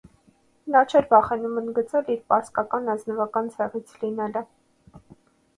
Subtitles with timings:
[0.75, 4.45] Նա չէր վախենում ընդգծել իր՝ պարսկական ազնվական ցեղից լինելը։